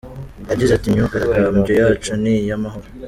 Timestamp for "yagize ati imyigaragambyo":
0.49-1.73